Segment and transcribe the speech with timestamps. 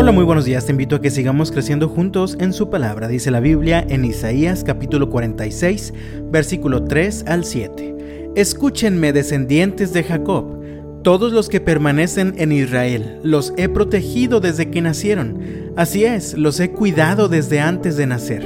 [0.00, 0.64] Hola, muy buenos días.
[0.64, 3.08] Te invito a que sigamos creciendo juntos en su palabra.
[3.08, 5.92] Dice la Biblia en Isaías capítulo 46,
[6.30, 8.32] versículo 3 al 7.
[8.36, 10.62] Escúchenme, descendientes de Jacob,
[11.02, 15.42] todos los que permanecen en Israel, los he protegido desde que nacieron.
[15.74, 18.44] Así es, los he cuidado desde antes de nacer.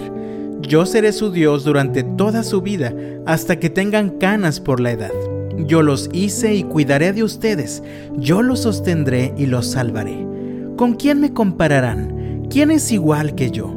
[0.63, 2.95] Yo seré su Dios durante toda su vida,
[3.27, 5.13] hasta que tengan canas por la edad.
[5.59, 7.83] Yo los hice y cuidaré de ustedes.
[8.17, 10.32] Yo los sostendré y los salvaré.
[10.77, 12.47] ¿Con quién me compararán?
[12.49, 13.75] ¿Quién es igual que yo?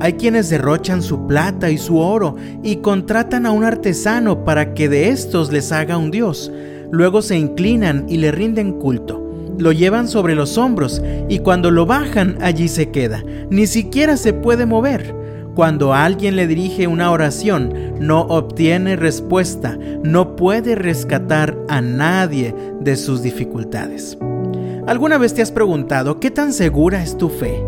[0.00, 4.88] Hay quienes derrochan su plata y su oro y contratan a un artesano para que
[4.88, 6.52] de estos les haga un dios.
[6.90, 9.22] Luego se inclinan y le rinden culto.
[9.58, 13.24] Lo llevan sobre los hombros y cuando lo bajan allí se queda.
[13.48, 15.14] Ni siquiera se puede mover.
[15.54, 22.96] Cuando alguien le dirige una oración, no obtiene respuesta, no puede rescatar a nadie de
[22.96, 24.18] sus dificultades.
[24.86, 27.64] ¿Alguna vez te has preguntado qué tan segura es tu fe?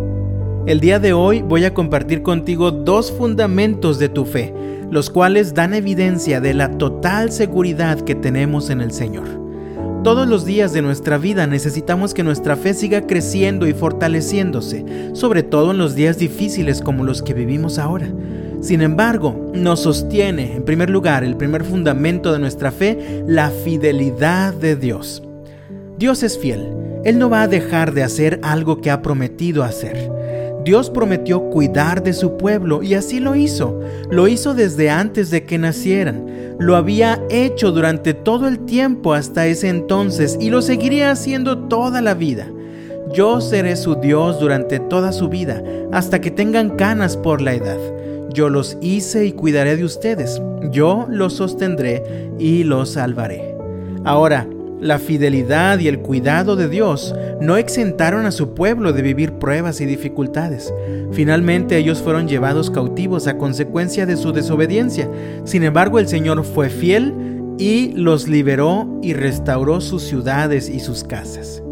[0.66, 4.52] El día de hoy voy a compartir contigo dos fundamentos de tu fe,
[4.90, 9.24] los cuales dan evidencia de la total seguridad que tenemos en el Señor.
[10.04, 15.42] Todos los días de nuestra vida necesitamos que nuestra fe siga creciendo y fortaleciéndose, sobre
[15.42, 18.12] todo en los días difíciles como los que vivimos ahora.
[18.60, 24.52] Sin embargo, nos sostiene, en primer lugar, el primer fundamento de nuestra fe, la fidelidad
[24.52, 25.25] de Dios.
[25.98, 30.10] Dios es fiel él no va a dejar de hacer algo que ha prometido hacer.
[30.64, 33.78] Dios prometió cuidar de su pueblo y así lo hizo.
[34.10, 36.56] Lo hizo desde antes de que nacieran.
[36.58, 42.02] Lo había hecho durante todo el tiempo hasta ese entonces y lo seguiría haciendo toda
[42.02, 42.48] la vida.
[43.12, 47.78] Yo seré su Dios durante toda su vida, hasta que tengan canas por la edad.
[48.30, 50.42] Yo los hice y cuidaré de ustedes.
[50.72, 53.54] Yo los sostendré y los salvaré.
[54.04, 54.48] Ahora,
[54.80, 59.80] la fidelidad y el cuidado de Dios no exentaron a su pueblo de vivir pruebas
[59.80, 60.72] y dificultades.
[61.12, 65.08] Finalmente ellos fueron llevados cautivos a consecuencia de su desobediencia.
[65.44, 67.14] Sin embargo, el Señor fue fiel
[67.58, 71.62] y los liberó y restauró sus ciudades y sus casas.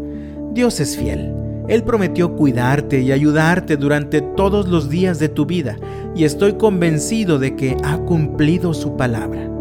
[0.53, 1.31] Dios es fiel.
[1.67, 5.77] Él prometió cuidarte y ayudarte durante todos los días de tu vida
[6.15, 9.54] y estoy convencido de que ha cumplido su palabra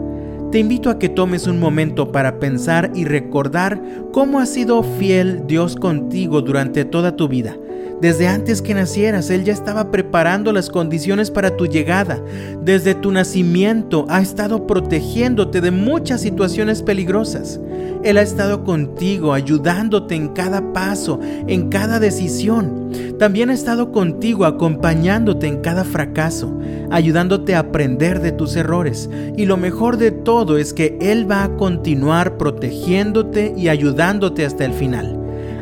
[0.55, 3.83] te invito a que tomes un momento para pensar y recordar
[4.13, 7.57] cómo ha sido fiel Dios contigo durante toda tu vida.
[8.05, 12.23] Desde antes que nacieras, Él ya estaba preparando las condiciones para tu llegada.
[12.63, 17.59] Desde tu nacimiento ha estado protegiéndote de muchas situaciones peligrosas.
[18.03, 22.91] Él ha estado contigo, ayudándote en cada paso, en cada decisión.
[23.19, 26.59] También ha estado contigo, acompañándote en cada fracaso,
[26.91, 29.09] ayudándote a aprender de tus errores.
[29.39, 34.67] Y lo mejor de todo es que Él va a continuar protegiéndote y ayudándote hasta
[34.67, 35.19] el final,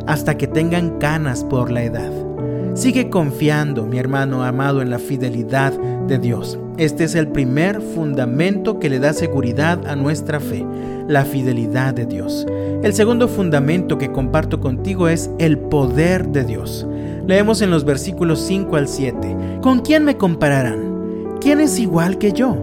[0.07, 2.32] hasta que tengan canas por la edad.
[2.73, 5.73] Sigue confiando, mi hermano amado, en la fidelidad
[6.07, 6.57] de Dios.
[6.77, 10.65] Este es el primer fundamento que le da seguridad a nuestra fe,
[11.07, 12.47] la fidelidad de Dios.
[12.81, 16.87] El segundo fundamento que comparto contigo es el poder de Dios.
[17.27, 19.37] Leemos en los versículos 5 al 7.
[19.61, 21.37] ¿Con quién me compararán?
[21.41, 22.57] ¿Quién es igual que yo?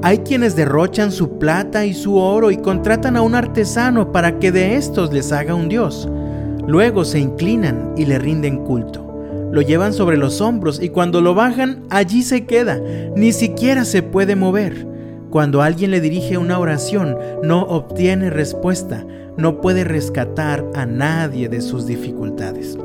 [0.00, 4.52] Hay quienes derrochan su plata y su oro y contratan a un artesano para que
[4.52, 6.08] de estos les haga un dios.
[6.68, 9.06] Luego se inclinan y le rinden culto
[9.52, 12.80] lo llevan sobre los hombros y cuando lo bajan, allí se queda,
[13.14, 14.86] ni siquiera se puede mover.
[15.30, 19.04] Cuando alguien le dirige una oración, no obtiene respuesta,
[19.36, 22.78] no puede rescatar a nadie de sus dificultades.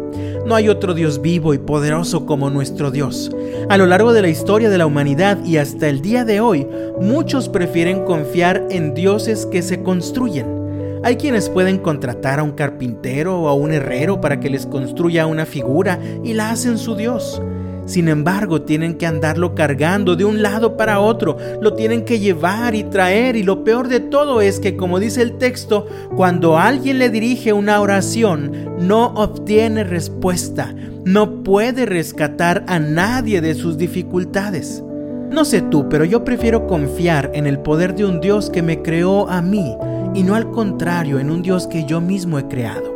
[0.46, 3.32] No hay otro Dios vivo y poderoso como nuestro Dios.
[3.70, 6.68] A lo largo de la historia de la humanidad y hasta el día de hoy,
[7.00, 10.61] muchos prefieren confiar en dioses que se construyen
[11.04, 15.26] hay quienes pueden contratar a un carpintero o a un herrero para que les construya
[15.26, 17.42] una figura y la hacen su Dios.
[17.86, 22.76] Sin embargo, tienen que andarlo cargando de un lado para otro, lo tienen que llevar
[22.76, 27.00] y traer y lo peor de todo es que, como dice el texto, cuando alguien
[27.00, 30.74] le dirige una oración, no obtiene respuesta,
[31.04, 34.84] no puede rescatar a nadie de sus dificultades.
[35.32, 38.84] No sé tú, pero yo prefiero confiar en el poder de un Dios que me
[38.84, 39.76] creó a mí
[40.14, 42.92] y no al contrario en un Dios que yo mismo he creado.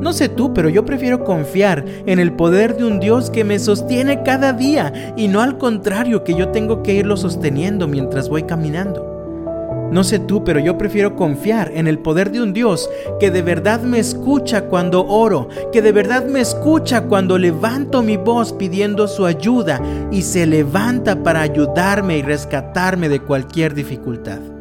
[0.00, 3.58] No sé tú, pero yo prefiero confiar en el poder de un Dios que me
[3.58, 8.42] sostiene cada día y no al contrario que yo tengo que irlo sosteniendo mientras voy
[8.42, 9.16] caminando.
[9.90, 12.90] No sé tú, pero yo prefiero confiar en el poder de un Dios
[13.20, 18.16] que de verdad me escucha cuando oro, que de verdad me escucha cuando levanto mi
[18.16, 24.55] voz pidiendo su ayuda y se levanta para ayudarme y rescatarme de cualquier dificultad.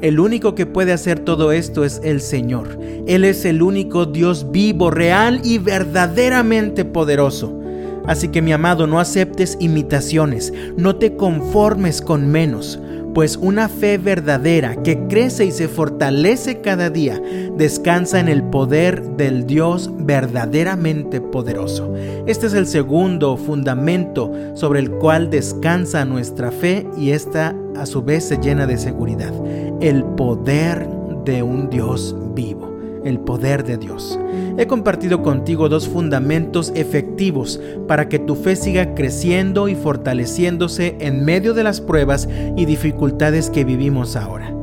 [0.00, 2.78] El único que puede hacer todo esto es el Señor.
[3.08, 7.58] Él es el único Dios vivo, real y verdaderamente poderoso.
[8.06, 12.78] Así que mi amado, no aceptes imitaciones, no te conformes con menos,
[13.18, 17.20] pues una fe verdadera que crece y se fortalece cada día
[17.56, 21.92] descansa en el poder del Dios verdaderamente poderoso.
[22.28, 28.02] Este es el segundo fundamento sobre el cual descansa nuestra fe y esta a su
[28.02, 29.32] vez se llena de seguridad,
[29.80, 30.86] el poder
[31.24, 34.18] de un Dios vivo el poder de Dios.
[34.56, 41.24] He compartido contigo dos fundamentos efectivos para que tu fe siga creciendo y fortaleciéndose en
[41.24, 44.54] medio de las pruebas y dificultades que vivimos ahora.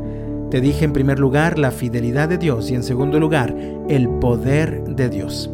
[0.52, 3.56] Te dije en primer lugar la fidelidad de Dios y en segundo lugar
[3.90, 5.50] el poder de Dios.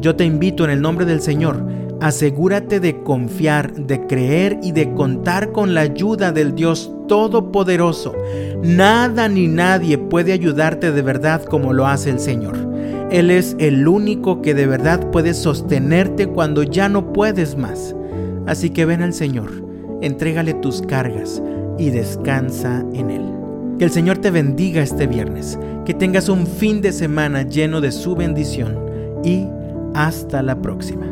[0.00, 1.62] Yo te invito en el nombre del Señor,
[2.00, 8.14] asegúrate de confiar, de creer y de contar con la ayuda del Dios Todopoderoso.
[8.62, 12.56] Nada ni nadie puede ayudarte de verdad como lo hace el Señor.
[13.10, 17.96] Él es el único que de verdad puede sostenerte cuando ya no puedes más.
[18.46, 19.50] Así que ven al Señor,
[20.02, 21.42] entrégale tus cargas
[21.80, 23.24] y descansa en Él.
[23.80, 27.90] Que el Señor te bendiga este viernes, que tengas un fin de semana lleno de
[27.90, 28.78] su bendición
[29.24, 29.48] y
[29.94, 31.08] hasta la próxima.